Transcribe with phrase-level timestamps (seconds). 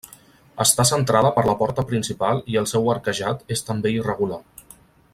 [0.63, 4.43] Està centrada per la porta principal i el seu arquejat és també irregular.